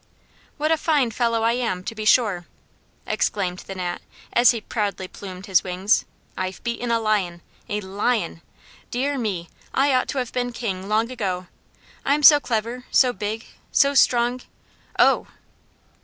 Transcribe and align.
"What 0.57 0.71
a 0.71 0.77
fine 0.77 1.11
fellow 1.11 1.45
am 1.45 1.77
I, 1.81 1.81
to 1.83 1.93
be 1.93 2.05
sure!" 2.05 2.47
exclaimed 3.05 3.59
the 3.59 3.75
Gnat, 3.75 4.01
as 4.33 4.49
he 4.49 4.59
proudly 4.61 5.07
plumed 5.07 5.45
his 5.45 5.63
wings. 5.63 6.05
"I've 6.35 6.63
beaten 6.63 6.89
a 6.89 6.99
lion 6.99 7.43
a 7.69 7.81
lion! 7.81 8.41
Dear 8.89 9.19
me, 9.19 9.47
I 9.75 9.93
ought 9.93 10.07
to 10.07 10.17
have 10.17 10.33
been 10.33 10.53
King 10.53 10.89
long 10.89 11.11
ago, 11.11 11.45
I'm 12.03 12.23
so 12.23 12.39
clever, 12.39 12.85
so 12.89 13.13
big, 13.13 13.45
so 13.71 13.93
strong 13.93 14.41
_oh! 14.97 15.27